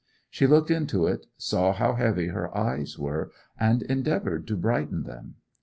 [0.31, 5.35] She looked into it, saw how heavy her eyes were, and endeavoured to brighten them.